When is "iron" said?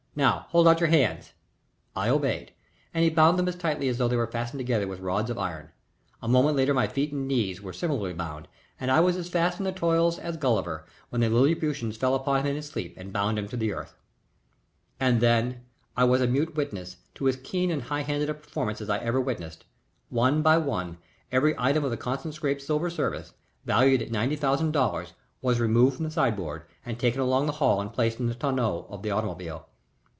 5.37-5.69